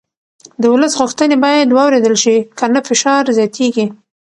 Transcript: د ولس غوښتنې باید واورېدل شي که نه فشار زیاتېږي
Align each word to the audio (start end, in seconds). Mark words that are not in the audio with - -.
د 0.61 0.63
ولس 0.73 0.93
غوښتنې 1.01 1.35
باید 1.45 1.69
واورېدل 1.77 2.15
شي 2.23 2.37
که 2.57 2.65
نه 2.73 2.81
فشار 2.87 3.23
زیاتېږي 3.37 3.85